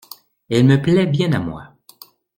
Elle 0.49 0.65
me 0.65 0.81
plaît 0.81 1.05
bien 1.05 1.31
à 1.33 1.37
moi. 1.39 1.75